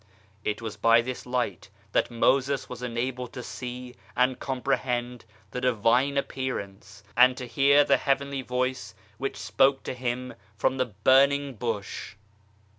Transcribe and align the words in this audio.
It 0.43 0.63
was 0.63 0.77
by 0.77 1.01
this 1.01 1.27
Light 1.27 1.69
that 1.91 2.09
Moses 2.09 2.67
was 2.67 2.81
enabled 2.81 3.33
to 3.33 3.43
see 3.43 3.93
and 4.17 4.39
comprehend 4.39 5.25
the 5.51 5.61
Divine 5.61 6.17
Appearance, 6.17 7.03
and 7.15 7.37
to 7.37 7.45
hear 7.45 7.83
the 7.83 7.97
Heavenly 7.97 8.41
Voice 8.41 8.95
which 9.19 9.37
spoke 9.37 9.83
to 9.83 9.93
him 9.93 10.33
from 10.57 10.77
the 10.77 10.87
Burning 10.87 11.53
Bush. 11.53 12.15